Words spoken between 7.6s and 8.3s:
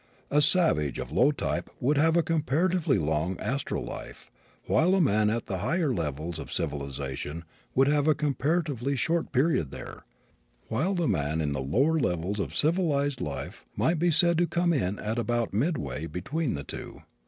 would have a